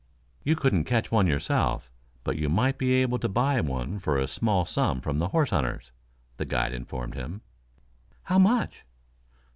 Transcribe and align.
"You 0.43 0.55
couldn't 0.55 0.85
catch 0.85 1.11
one 1.11 1.27
yourself, 1.27 1.91
but 2.23 2.35
you 2.35 2.49
might 2.49 2.79
be 2.79 2.93
able 2.93 3.19
to 3.19 3.29
buy 3.29 3.61
one 3.61 3.99
for 3.99 4.17
a 4.17 4.27
small 4.27 4.65
sum 4.65 4.99
from 4.99 5.19
the 5.19 5.27
horse 5.27 5.51
hunters," 5.51 5.91
the 6.37 6.45
guide 6.45 6.73
informed 6.73 7.13
him. 7.13 7.41
"How 8.23 8.39
much?" 8.39 8.83